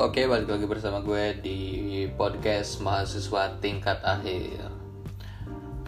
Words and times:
Oke, 0.00 0.24
balik 0.24 0.48
lagi 0.48 0.64
bersama 0.64 1.04
gue 1.04 1.44
di 1.44 1.60
podcast 2.16 2.80
mahasiswa 2.80 3.60
tingkat 3.60 4.00
akhir. 4.00 4.72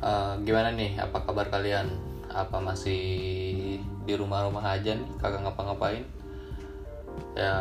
Eh, 0.05 0.33
gimana 0.45 0.69
nih? 0.69 1.01
Apa 1.01 1.25
kabar 1.25 1.49
kalian? 1.49 1.89
Apa 2.29 2.61
masih 2.61 3.01
di 3.81 4.13
rumah-rumah 4.13 4.69
aja 4.69 4.93
nih? 4.93 5.09
Kagak 5.17 5.49
ngapa-ngapain? 5.49 6.05
Ya, 7.33 7.57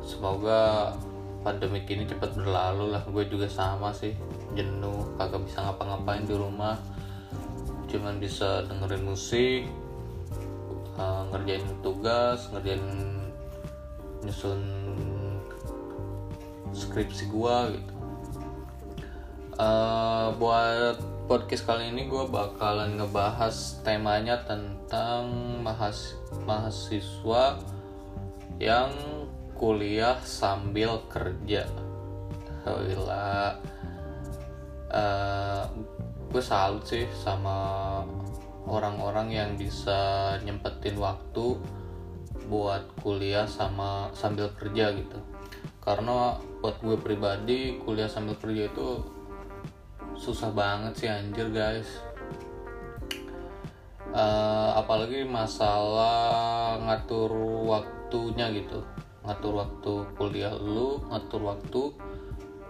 semoga 0.00 0.96
pandemi 1.44 1.84
ini 1.84 2.08
cepat 2.08 2.40
berlalu 2.40 2.96
lah. 2.96 3.04
Gue 3.12 3.28
juga 3.28 3.44
sama 3.44 3.92
sih, 3.92 4.16
jenuh, 4.56 5.12
kagak 5.20 5.44
bisa 5.44 5.60
ngapa-ngapain 5.60 6.24
di 6.24 6.32
rumah. 6.32 6.80
Cuman 7.92 8.16
bisa 8.16 8.64
dengerin 8.64 9.04
musik, 9.04 9.68
eh, 10.96 11.22
ngerjain 11.28 11.68
tugas, 11.84 12.48
ngerjain 12.48 12.80
nyusun 14.24 14.81
skripsi 16.72 17.28
gua 17.28 17.70
gitu. 17.72 17.94
Eh, 19.62 20.28
buat 20.40 20.96
podcast 21.28 21.68
kali 21.68 21.92
ini 21.92 22.08
gue 22.08 22.24
bakalan 22.26 22.98
ngebahas 22.98 23.84
temanya 23.84 24.42
tentang 24.42 25.28
mahas 25.62 26.16
mahasiswa 26.48 27.60
yang 28.58 28.90
kuliah 29.54 30.18
sambil 30.24 31.04
kerja. 31.12 31.68
Gila 32.66 33.60
gue 36.32 36.40
salut 36.40 36.84
sih 36.88 37.04
sama 37.12 38.00
orang-orang 38.64 39.28
yang 39.28 39.50
bisa 39.60 40.32
nyempetin 40.48 40.96
waktu 40.96 41.60
buat 42.48 42.88
kuliah 43.04 43.44
sama 43.44 44.08
sambil 44.16 44.48
kerja 44.56 44.96
gitu 44.96 45.20
karena 45.82 46.38
buat 46.62 46.78
gue 46.78 46.94
pribadi 46.94 47.82
kuliah 47.82 48.06
sambil 48.06 48.38
kerja 48.38 48.70
itu 48.70 49.02
susah 50.14 50.54
banget 50.54 50.94
sih 50.94 51.10
anjir 51.10 51.50
guys. 51.50 51.90
Eh, 54.14 54.70
apalagi 54.78 55.26
masalah 55.26 56.78
ngatur 56.86 57.34
waktunya 57.66 58.54
gitu. 58.54 58.78
Ngatur 59.26 59.52
waktu 59.58 59.92
kuliah 60.14 60.54
lu 60.54 61.02
ngatur 61.10 61.42
waktu 61.50 61.82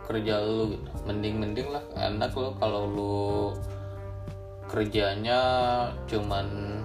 kerja 0.09 0.41
lu 0.41 0.73
gitu. 0.73 0.89
Mending 1.05 1.37
mending 1.37 1.69
lah 1.69 1.85
enak 1.93 2.33
lo 2.33 2.57
kalau 2.57 2.89
lu 2.89 3.21
kerjanya 4.73 5.41
cuman 6.09 6.81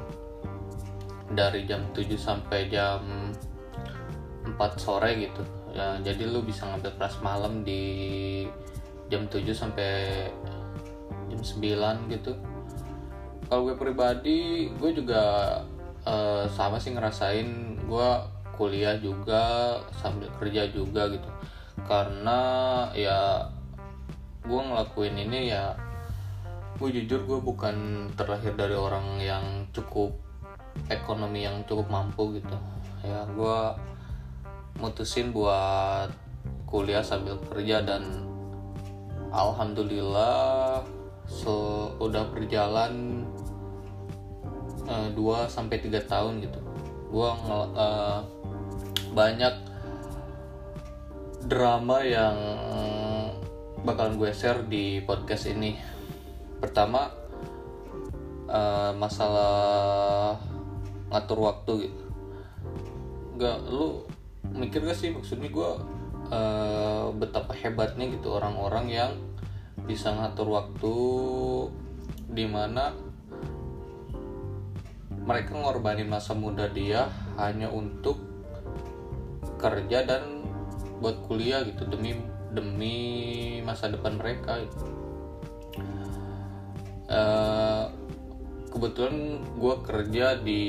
dari 1.31 1.63
jam 1.63 1.87
7 1.95 2.19
sampai 2.19 2.67
jam 2.67 3.31
4 4.43 4.59
sore 4.75 5.15
gitu 5.15 5.56
ya 5.77 6.01
jadi 6.01 6.25
lu 6.25 6.41
bisa 6.41 6.65
ngambil 6.65 6.97
kelas 6.97 7.21
malam 7.21 7.61
di 7.61 7.85
jam 9.13 9.29
7 9.29 9.45
sampai 9.53 10.25
jam 11.29 11.37
9 11.37 12.09
gitu. 12.17 12.33
Kalau 13.45 13.61
gue 13.69 13.77
pribadi 13.77 14.73
gue 14.73 14.91
juga 14.97 15.23
eh, 16.01 16.49
sama 16.49 16.81
sih 16.81 16.97
ngerasain 16.97 17.77
gue 17.85 18.09
kuliah 18.57 18.97
juga 18.97 19.77
sambil 20.01 20.33
kerja 20.41 20.65
juga 20.73 21.13
gitu. 21.13 21.29
Karena 21.85 22.39
ya 22.97 23.45
gue 24.41 24.57
ngelakuin 24.57 25.13
ini 25.29 25.53
ya 25.53 25.77
gue 26.81 26.89
jujur 26.89 27.21
gue 27.29 27.39
bukan 27.39 28.09
terlahir 28.17 28.57
dari 28.57 28.73
orang 28.73 29.21
yang 29.21 29.45
cukup 29.69 30.09
ekonomi 30.89 31.45
yang 31.45 31.61
cukup 31.69 31.85
mampu 31.85 32.41
gitu. 32.41 32.57
Ya 33.05 33.29
gue 33.29 33.57
mutusin 34.77 35.33
buat 35.33 36.13
kuliah 36.69 37.01
sambil 37.01 37.39
kerja 37.49 37.81
dan 37.81 38.03
alhamdulillah 39.33 40.83
so, 41.25 41.91
udah 41.99 42.29
berjalan 42.31 43.25
2 44.87 45.51
sampai 45.51 45.83
3 45.83 46.07
tahun 46.07 46.39
gitu. 46.39 46.59
Gua 47.11 47.35
eh, 47.75 48.19
banyak 49.11 49.55
drama 51.47 52.03
yang 52.03 52.37
bakalan 53.83 54.19
gue 54.19 54.31
share 54.31 54.63
di 54.67 55.03
podcast 55.03 55.51
ini. 55.51 55.75
Pertama 56.63 57.11
eh, 58.47 58.91
masalah 58.95 60.39
ngatur 61.11 61.39
waktu 61.39 61.73
gitu. 61.91 62.03
Nggak 63.35 63.57
lu 63.67 64.07
mikir 64.53 64.83
gak 64.83 64.97
sih 64.97 65.11
maksudnya 65.11 65.49
gue 65.51 65.71
betapa 67.17 67.55
hebatnya 67.55 68.11
gitu 68.11 68.35
orang-orang 68.35 68.91
yang 68.91 69.11
bisa 69.87 70.11
ngatur 70.11 70.51
waktu 70.51 70.95
di 72.27 72.43
mana 72.43 72.91
mereka 75.27 75.55
ngorbanin 75.55 76.07
masa 76.07 76.35
muda 76.35 76.67
dia 76.71 77.07
hanya 77.39 77.71
untuk 77.71 78.19
kerja 79.59 80.03
dan 80.03 80.43
buat 80.99 81.19
kuliah 81.27 81.63
gitu 81.67 81.83
demi 81.87 82.15
demi 82.51 82.95
masa 83.61 83.91
depan 83.91 84.15
mereka. 84.15 84.63
Eh, 87.07 87.83
kebetulan 88.71 89.43
gue 89.55 89.75
kerja 89.83 90.39
di 90.43 90.61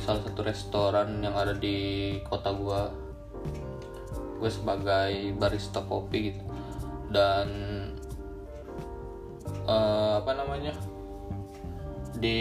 salah 0.00 0.24
satu 0.24 0.40
restoran 0.44 1.20
yang 1.20 1.36
ada 1.36 1.52
di 1.52 2.16
kota 2.24 2.52
gue 2.52 3.05
gue 4.36 4.50
sebagai 4.50 5.32
barista 5.36 5.80
kopi 5.84 6.32
gitu. 6.32 6.42
Dan 7.10 7.48
eh, 9.66 10.12
apa 10.20 10.32
namanya 10.36 10.72
di 12.16 12.40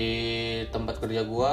tempat 0.72 1.04
kerja 1.04 1.28
gue 1.28 1.52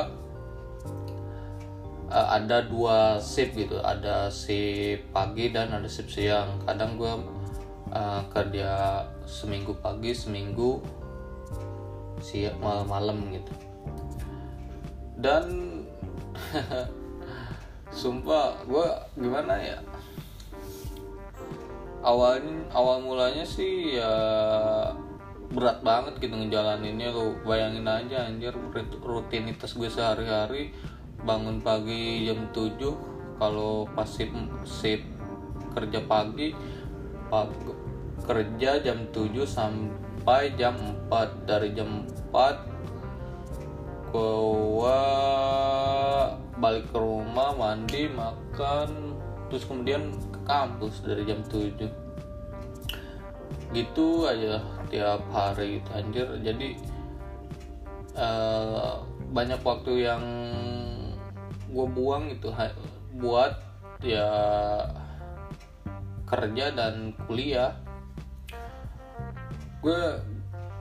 eh, 2.11 2.29
ada 2.39 2.67
dua 2.67 3.19
shift 3.23 3.55
gitu. 3.55 3.79
Ada 3.83 4.31
shift 4.31 5.11
pagi 5.15 5.51
dan 5.51 5.75
ada 5.75 5.89
shift 5.89 6.13
siang. 6.13 6.63
Kadang 6.67 6.99
gue 6.99 7.13
eh, 7.95 8.23
kerja 8.31 8.71
seminggu 9.27 9.79
pagi 9.79 10.13
seminggu 10.13 10.83
siang 12.23 12.59
malam 12.63 12.87
malam 12.87 13.19
gitu. 13.35 13.53
Dan 15.19 15.45
sumpah 17.93 18.57
gue 18.65 18.89
gimana 19.21 19.61
ya 19.61 19.79
awalnya 22.03 22.67
awal 22.75 22.99
mulanya 23.01 23.47
sih 23.47 23.97
ya 23.97 24.15
berat 25.53 25.85
banget 25.85 26.19
gitu 26.19 26.35
ngejalaninnya 26.35 27.13
lu 27.13 27.37
bayangin 27.47 27.87
aja 27.87 28.27
anjir 28.27 28.53
rut- 28.53 29.01
rutinitas 29.05 29.77
gue 29.77 29.87
sehari-hari 29.87 30.75
bangun 31.23 31.63
pagi 31.63 32.27
jam 32.27 32.51
7 32.51 32.75
kalau 33.39 33.87
pas 33.95 34.09
shift 34.67 35.07
kerja 35.73 36.01
pagi 36.05 36.51
pag- 37.31 37.79
kerja 38.27 38.83
jam 38.83 39.07
7 39.13 39.47
sampai 39.47 40.55
jam 40.59 40.75
4 41.11 41.47
dari 41.47 41.71
jam 41.77 42.07
4 42.33 42.73
gua 44.13 45.01
balik 46.61 46.85
ke 46.93 46.99
rumah 47.01 47.57
mandi 47.57 48.13
makan 48.13 49.17
terus 49.49 49.65
kemudian 49.65 50.13
ke 50.29 50.32
kampus 50.47 51.03
dari 51.07 51.23
jam 51.27 51.41
7 51.47 52.03
gitu 53.73 54.29
aja 54.29 54.61
tiap 54.93 55.25
hari 55.33 55.81
gitu 55.81 55.91
anjir. 55.97 56.29
Jadi 56.45 56.77
eh, 58.13 58.93
banyak 59.33 59.61
waktu 59.65 59.93
yang 60.05 60.25
gue 61.73 61.87
buang 61.89 62.29
itu 62.29 62.53
buat 63.17 63.57
ya 64.05 64.29
kerja 66.29 66.65
dan 66.77 67.17
kuliah. 67.25 67.73
Gue 69.81 70.21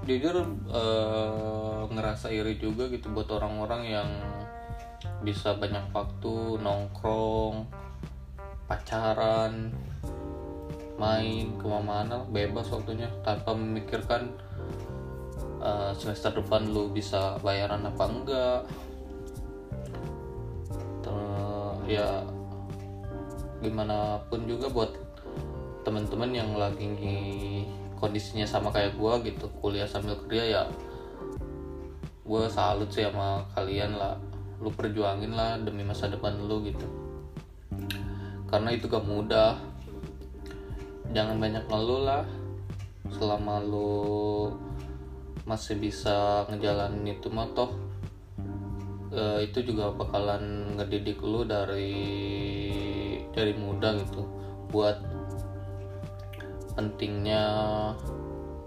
jujur 0.03 0.35
eh, 0.68 1.81
ngerasa 1.88 2.27
iri 2.27 2.59
juga 2.59 2.91
gitu 2.91 3.07
buat 3.15 3.31
orang-orang 3.31 3.83
yang 3.88 4.09
bisa 5.21 5.53
banyak 5.53 5.94
waktu 5.94 6.59
nongkrong 6.59 7.69
pacaran 8.71 9.68
main 10.95 11.59
ke 11.59 11.65
mana-mana 11.68 12.23
bebas 12.31 12.71
waktunya. 12.71 13.12
Tanpa 13.19 13.51
memikirkan 13.51 14.31
eh, 15.59 15.91
semester 16.00 16.39
depan 16.39 16.71
lu 16.71 16.88
bisa 16.95 17.35
bayaran 17.44 17.83
apa 17.83 18.03
enggak. 18.07 18.62
Ter- 21.03 21.83
ya 21.91 22.23
gimana 23.59 24.23
pun 24.31 24.47
juga 24.47 24.71
buat 24.71 24.95
teman-teman 25.83 26.31
yang 26.31 26.56
lagi 26.56 26.88
kondisinya 28.00 28.47
sama 28.47 28.71
kayak 28.71 28.95
gua 28.95 29.19
gitu 29.21 29.51
kuliah 29.59 29.85
sambil 29.85 30.15
kerja 30.25 30.44
ya 30.47 30.63
gue 32.21 32.47
salut 32.47 32.88
sih 32.88 33.03
sama 33.03 33.44
kalian 33.51 34.00
lah. 34.00 34.15
Lu 34.63 34.71
perjuangin 34.71 35.35
lah 35.35 35.59
demi 35.59 35.83
masa 35.83 36.07
depan 36.07 36.38
lu 36.39 36.63
gitu 36.63 37.00
karena 38.51 38.69
itu 38.75 38.92
gak 38.92 39.07
mudah. 39.07 39.56
Jangan 41.15 41.39
banyak 41.39 41.63
ngeluh 41.71 42.03
lah. 42.03 42.24
Selama 43.15 43.63
lu 43.63 44.51
masih 45.48 45.80
bisa 45.80 46.45
ngejalanin 46.51 47.18
itu 47.18 47.27
mah 47.33 47.50
toh 47.57 47.74
eh, 49.12 49.44
itu 49.44 49.65
juga 49.65 49.89
bakalan 49.92 50.77
ngedidik 50.77 51.19
lu 51.24 51.48
dari 51.48 51.95
dari 53.31 53.56
muda 53.56 53.95
gitu. 53.95 54.27
Buat 54.71 55.00
pentingnya 56.75 57.44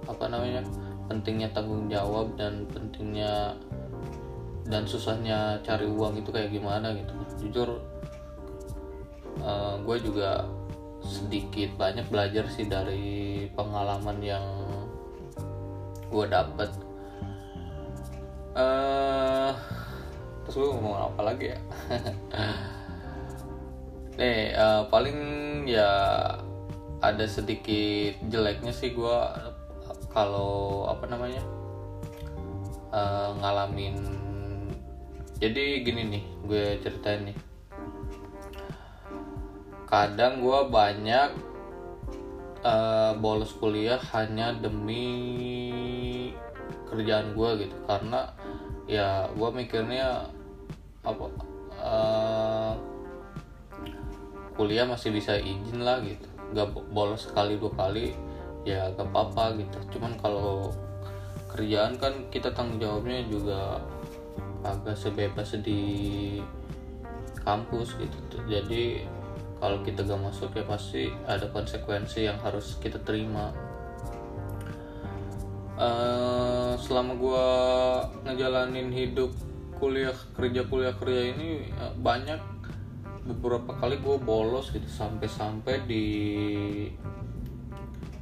apa 0.05 0.25
namanya 0.29 0.61
pentingnya 1.09 1.49
tanggung 1.53 1.89
jawab 1.89 2.37
dan 2.37 2.69
pentingnya 2.69 3.57
dan 4.65 4.89
susahnya 4.89 5.61
cari 5.61 5.85
uang 5.89 6.21
itu 6.21 6.29
kayak 6.33 6.53
gimana 6.53 6.93
gitu. 6.97 7.13
Jujur 7.45 7.94
uh, 9.43 9.81
gue 9.83 9.97
juga 10.05 10.47
sedikit 11.05 11.75
banyak 11.77 12.07
belajar 12.09 12.49
sih 12.49 12.69
dari 12.69 13.47
pengalaman 13.53 14.19
yang 14.23 14.47
gue 16.09 16.27
dapet. 16.31 16.71
Uh, 18.55 19.51
terus 20.47 20.63
gue 20.63 20.69
ngomong 20.71 21.11
apa 21.11 21.21
lagi 21.27 21.47
ya? 21.57 21.61
Nih 24.21 24.55
uh, 24.63 24.83
paling 24.89 25.19
ya 25.67 25.91
ada 27.05 27.25
sedikit 27.29 28.17
jeleknya 28.31 28.73
sih 28.73 28.95
gue 28.97 29.19
kalau 30.15 30.87
apa 30.89 31.05
namanya 31.11 31.43
uh, 32.95 33.35
ngalamin 33.43 33.99
jadi 35.43 35.83
gini 35.83 36.03
nih 36.17 36.25
gue 36.47 36.65
ceritain 36.81 37.29
nih 37.29 37.37
kadang 39.95 40.43
gue 40.43 40.61
banyak 40.75 41.31
uh, 42.67 43.15
bolos 43.23 43.55
kuliah 43.55 44.03
hanya 44.11 44.51
demi 44.59 45.07
kerjaan 46.91 47.39
gue 47.39 47.51
gitu. 47.63 47.77
Karena 47.87 48.35
ya 48.91 49.31
gue 49.31 49.49
mikirnya 49.55 50.27
apa 51.07 51.31
uh, 51.79 52.75
kuliah 54.59 54.83
masih 54.83 55.15
bisa 55.15 55.39
izin 55.39 55.87
lah 55.87 56.03
gitu. 56.03 56.27
Nggak 56.51 56.75
bolos 56.91 57.31
sekali 57.31 57.55
dua 57.55 57.71
kali 57.79 58.19
ya 58.67 58.91
gak 58.99 59.07
apa-apa 59.15 59.63
gitu. 59.63 59.79
Cuman 59.95 60.19
kalau 60.19 60.75
kerjaan 61.55 61.95
kan 62.03 62.27
kita 62.35 62.51
tanggung 62.51 62.83
jawabnya 62.83 63.23
juga 63.31 63.79
agak 64.67 64.99
sebebas 64.99 65.55
di 65.63 66.43
kampus 67.47 67.95
gitu. 67.95 68.19
Jadi 68.51 69.07
kalau 69.65 69.81
kita 69.81 70.05
gak 70.05 70.21
masuk 70.21 70.53
ya 70.53 70.65
pasti 70.69 71.09
ada 71.25 71.49
konsekuensi 71.49 72.29
yang 72.29 72.37
harus 72.45 72.77
kita 72.85 73.01
terima. 73.01 73.49
Uh, 75.81 76.77
selama 76.77 77.17
gue 77.17 77.47
ngejalanin 78.29 78.93
hidup 78.93 79.33
kuliah 79.81 80.13
kerja 80.37 80.69
kuliah 80.69 80.93
kerja 80.93 81.33
ini 81.33 81.73
uh, 81.81 81.97
banyak 81.97 82.37
beberapa 83.25 83.73
kali 83.81 84.05
gue 84.05 84.21
bolos 84.21 84.69
gitu 84.69 84.85
sampai-sampai 84.85 85.89
di 85.89 86.07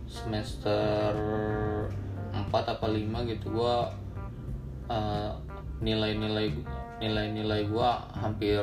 semester 0.06 1.10
4 2.30 2.54
apa 2.54 2.86
5 2.86 3.30
gitu 3.34 3.50
gue 3.50 3.76
uh, 4.86 5.30
nilai-nilai 5.82 6.54
nilai-nilai 7.02 7.66
gue 7.66 7.90
hampir 8.14 8.62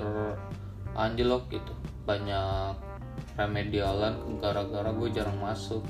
anjlok 0.96 1.52
gitu 1.52 1.76
banyak 2.10 2.74
remedialan 3.38 4.42
gara-gara 4.42 4.90
gue 4.90 5.10
jarang 5.14 5.38
masuk. 5.38 5.86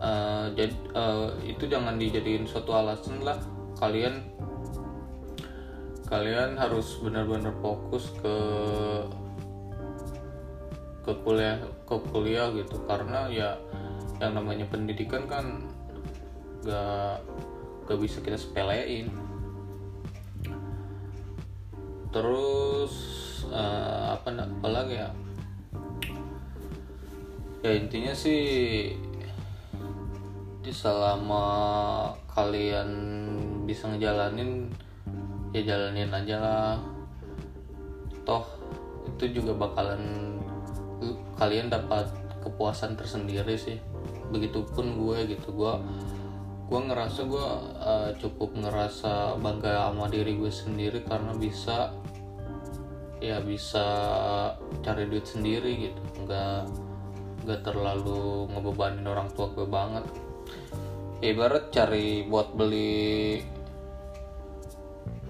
Uh, 0.00 0.48
jadi 0.56 0.72
uh, 0.96 1.36
itu 1.44 1.68
jangan 1.68 2.00
dijadiin 2.00 2.48
suatu 2.48 2.72
alasan 2.72 3.20
lah. 3.20 3.36
Kalian 3.76 4.24
kalian 6.08 6.56
harus 6.56 6.96
benar-benar 7.04 7.52
fokus 7.60 8.08
ke 8.24 8.36
ke 11.04 11.12
kuliah 11.20 11.60
ke 11.84 11.96
kuliah 12.08 12.48
gitu. 12.56 12.80
Karena 12.88 13.28
ya 13.28 13.60
yang 14.16 14.32
namanya 14.32 14.64
pendidikan 14.72 15.28
kan 15.28 15.68
gak 16.64 17.20
gak 17.84 17.98
bisa 18.00 18.24
kita 18.24 18.40
sepelein. 18.40 19.12
Terus 22.12 23.25
uh, 23.50 24.16
apa 24.16 24.28
apa 24.32 24.68
lagi 24.68 24.94
ya? 24.98 25.10
Ya 27.64 27.72
intinya 27.74 28.14
sih 28.14 28.42
di 30.62 30.72
selama 30.74 31.44
kalian 32.30 32.90
bisa 33.66 33.90
ngejalanin 33.90 34.70
ya 35.54 35.62
jalanin 35.62 36.10
aja 36.14 36.36
lah. 36.38 36.74
Toh 38.26 38.46
itu 39.06 39.42
juga 39.42 39.54
bakalan 39.54 40.34
kalian 41.38 41.70
dapat 41.70 42.10
kepuasan 42.42 42.94
tersendiri 42.94 43.58
sih. 43.58 43.78
Begitupun 44.30 44.98
gue 44.98 45.34
gitu. 45.34 45.54
Gue 45.54 45.74
gue 46.66 46.80
ngerasa 46.82 47.20
gue 47.30 47.46
uh, 47.78 48.10
cukup 48.18 48.58
ngerasa 48.58 49.38
bangga 49.38 49.86
sama 49.86 50.10
diri 50.10 50.34
gue 50.34 50.50
sendiri 50.50 50.98
karena 51.06 51.30
bisa 51.38 51.94
ya 53.20 53.40
bisa 53.40 53.86
cari 54.84 55.08
duit 55.08 55.24
sendiri 55.24 55.90
gitu. 55.90 56.00
Nggak 56.24 56.68
nggak 57.46 57.60
terlalu 57.62 58.50
ngebebanin 58.50 59.06
orang 59.06 59.30
tua 59.32 59.46
gue 59.54 59.66
banget. 59.68 60.04
Ya, 61.24 61.32
ibarat 61.32 61.72
cari 61.72 62.28
buat 62.28 62.52
beli 62.52 63.40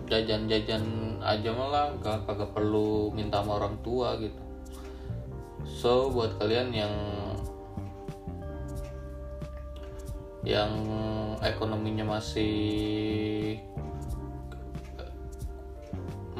jajan-jajan 0.06 1.18
aja 1.18 1.50
malah 1.50 1.90
gak 1.98 2.30
kagak 2.30 2.54
perlu 2.54 3.10
minta 3.10 3.42
sama 3.42 3.58
orang 3.58 3.76
tua 3.82 4.14
gitu. 4.22 4.42
So 5.66 6.14
buat 6.14 6.38
kalian 6.38 6.70
yang 6.70 6.94
yang 10.46 10.72
ekonominya 11.42 12.06
masih 12.06 13.58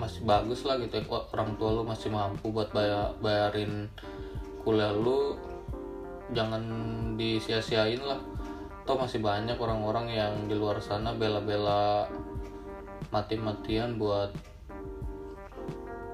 masih 0.07 0.23
bagus 0.23 0.63
lah 0.63 0.79
gitu. 0.79 1.03
Orang 1.11 1.59
tua 1.59 1.75
lu 1.75 1.83
masih 1.83 2.15
mampu 2.15 2.55
buat 2.55 2.71
bayar, 2.71 3.11
bayarin 3.19 3.91
kuliah 4.63 4.95
lu 4.95 5.35
jangan 6.31 6.63
disia-siain 7.19 7.99
lah. 8.07 8.23
Toh 8.87 8.95
masih 8.95 9.19
banyak 9.19 9.59
orang-orang 9.59 10.15
yang 10.15 10.35
di 10.47 10.55
luar 10.55 10.79
sana 10.79 11.11
bela-bela 11.11 12.07
mati-matian 13.11 13.99
buat 13.99 14.31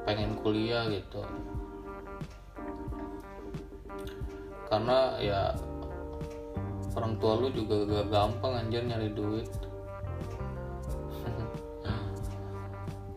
pengen 0.09 0.41
kuliah 0.41 0.89
gitu. 0.89 1.21
Karena 4.73 5.21
ya 5.21 5.53
orang 6.97 7.21
tua 7.21 7.45
lu 7.45 7.53
juga 7.53 7.85
gak 7.85 8.09
gampang 8.09 8.53
anjir 8.57 8.89
nyari 8.89 9.13
duit 9.13 9.53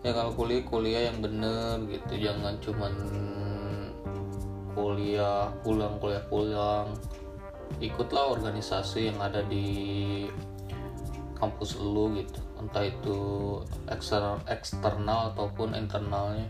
ya 0.05 0.13
kalau 0.13 0.37
kuliah 0.37 0.61
kuliah 0.61 1.01
yang 1.09 1.17
bener 1.17 1.81
gitu. 1.89 2.29
Jangan 2.29 2.53
cuman 2.61 2.93
kuliah 4.77 5.49
pulang 5.65 5.97
kuliah 5.97 6.21
pulang. 6.29 6.93
Ikutlah 7.81 8.37
organisasi 8.37 9.09
yang 9.09 9.17
ada 9.17 9.41
di 9.49 10.29
kampus 11.33 11.81
lu 11.81 12.13
gitu. 12.21 12.37
Entah 12.61 12.85
itu 12.85 13.17
eksternal 13.89 14.45
eksternal 14.45 15.33
ataupun 15.33 15.73
internalnya. 15.73 16.45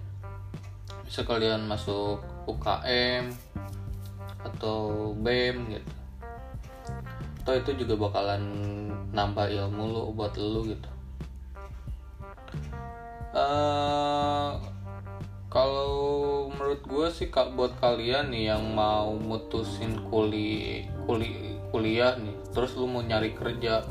Bisa 1.08 1.24
kalian 1.24 1.64
masuk 1.72 2.20
UKM 2.52 3.32
atau 4.44 5.16
BEM 5.16 5.80
gitu. 5.80 5.94
Toh 7.48 7.56
itu 7.56 7.72
juga 7.78 7.96
bakalan 7.96 8.44
nambah 9.16 9.48
ilmu 9.48 9.84
lo 9.86 10.02
buat 10.12 10.34
lo 10.36 10.66
gitu 10.66 10.95
uh, 13.36 14.58
kalau 15.52 16.48
menurut 16.52 16.82
gue 16.84 17.08
sih 17.12 17.28
buat 17.30 17.78
kalian 17.80 18.32
nih 18.32 18.56
yang 18.56 18.64
mau 18.76 19.16
mutusin 19.16 20.00
kuli 20.10 20.88
kuli 21.06 21.60
kuliah 21.70 22.16
nih 22.16 22.36
terus 22.56 22.76
lu 22.80 22.88
mau 22.88 23.04
nyari 23.04 23.36
kerja 23.36 23.84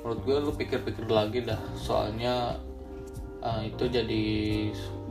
menurut 0.00 0.20
gue 0.24 0.36
lu 0.40 0.52
pikir-pikir 0.56 1.08
lagi 1.08 1.44
dah 1.44 1.60
soalnya 1.76 2.56
uh, 3.44 3.60
itu 3.60 3.88
jadi 3.88 4.24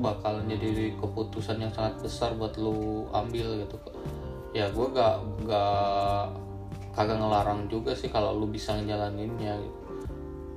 bakalan 0.01 0.49
jadi 0.49 0.97
keputusan 0.97 1.61
yang 1.61 1.73
sangat 1.73 2.01
besar 2.01 2.33
buat 2.33 2.57
lu 2.57 3.05
ambil 3.13 3.65
gitu 3.65 3.77
ya 4.53 4.69
gue 4.69 4.87
gak 4.93 5.21
gak 5.49 6.29
kagak 6.93 7.17
ngelarang 7.17 7.65
juga 7.69 7.97
sih 7.97 8.13
kalau 8.13 8.37
lu 8.37 8.45
bisa 8.45 8.77
ngejalaninnya 8.77 9.57
gitu. 9.57 9.81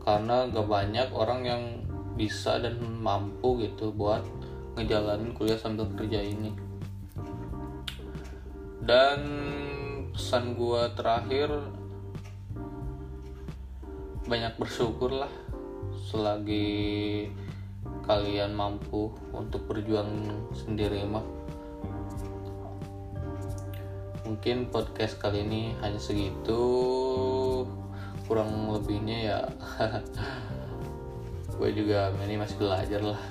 karena 0.04 0.44
gak 0.52 0.68
banyak 0.68 1.08
orang 1.16 1.40
yang 1.44 1.62
bisa 2.16 2.56
dan 2.56 2.80
mampu 2.80 3.60
gitu 3.60 3.92
buat 3.92 4.24
ngejalanin 4.80 5.36
kuliah 5.36 5.60
sambil 5.60 5.84
kerja 5.92 6.24
ini. 6.24 6.56
Dan 8.80 9.20
pesan 10.16 10.56
gua 10.56 10.88
terakhir 10.96 11.52
banyak 14.26 14.56
bersyukur 14.58 15.12
lah 15.12 15.30
selagi 16.08 17.28
kalian 18.08 18.56
mampu 18.56 19.12
untuk 19.36 19.68
berjuang 19.68 20.32
sendiri 20.56 21.04
mah. 21.04 21.22
Mungkin 24.26 24.72
podcast 24.74 25.22
kali 25.22 25.46
ini 25.46 25.76
hanya 25.84 26.00
segitu 26.02 26.58
kurang 28.26 28.74
lebihnya 28.74 29.18
ya 29.22 29.40
gue 31.56 31.68
juga 31.72 32.12
ini 32.24 32.36
masih 32.36 32.56
belajar 32.60 33.00
lah 33.00 33.22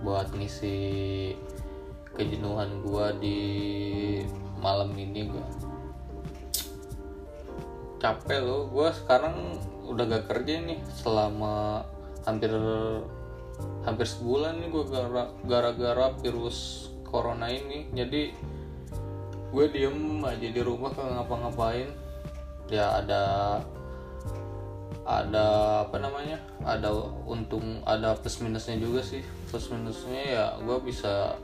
buat 0.00 0.30
ngisi 0.34 0.76
kejenuhan 2.14 2.82
gue 2.86 3.06
di 3.20 3.40
malam 4.62 4.94
ini 4.94 5.28
gue 5.28 5.46
capek 7.98 8.40
loh 8.44 8.70
gue 8.70 8.88
sekarang 9.02 9.58
udah 9.86 10.04
gak 10.06 10.26
kerja 10.30 10.62
nih 10.62 10.78
selama 10.94 11.82
hampir 12.26 12.50
hampir 13.86 14.06
sebulan 14.06 14.58
nih 14.60 14.68
gue 14.68 14.84
gara-gara 15.46 16.06
virus 16.20 16.90
corona 17.06 17.48
ini. 17.48 17.88
Jadi 17.94 18.34
gue 19.54 19.64
diem 19.70 20.20
aja 20.26 20.48
di 20.50 20.60
rumah 20.60 20.92
kagak 20.92 21.22
ngapa-ngapain. 21.22 21.88
Ya 22.66 22.98
ada 22.98 23.22
ada 25.06 25.80
apa 25.86 26.02
namanya 26.02 26.34
ada 26.66 26.90
untung 27.30 27.78
ada 27.86 28.18
plus 28.18 28.42
minusnya 28.42 28.74
juga 28.82 28.98
sih. 29.00 29.22
Plus 29.46 29.70
minusnya 29.70 30.22
ya 30.26 30.44
gue 30.58 30.78
bisa 30.82 31.38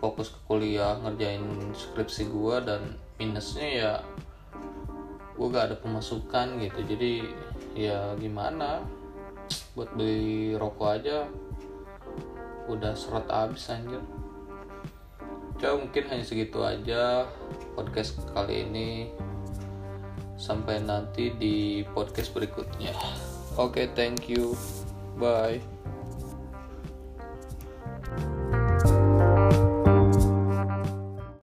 fokus 0.00 0.32
ke 0.32 0.40
kuliah 0.48 0.96
ngerjain 1.04 1.44
skripsi 1.76 2.32
gue 2.32 2.56
dan 2.64 2.96
minusnya 3.20 3.68
ya 3.68 3.92
gue 5.36 5.46
gak 5.52 5.70
ada 5.70 5.76
pemasukan 5.76 6.56
gitu. 6.58 6.80
Jadi 6.88 7.12
ya 7.76 8.16
gimana? 8.16 8.80
Buat 9.76 9.92
beli 9.92 10.56
rokok 10.56 10.88
aja 10.88 11.28
udah 12.72 12.96
seret 12.96 13.28
abis 13.28 13.68
anjir. 13.68 14.00
Ya 15.60 15.76
mungkin 15.78 16.04
hanya 16.10 16.24
segitu 16.26 16.58
aja 16.64 17.28
podcast 17.78 18.18
kali 18.34 18.66
ini 18.66 19.14
sampai 20.42 20.82
nanti 20.82 21.30
di 21.38 21.86
podcast 21.94 22.34
berikutnya. 22.34 22.90
Oke 23.54 23.86
okay, 23.86 23.86
thank 23.94 24.26
you. 24.26 24.58
Bye 25.22 25.62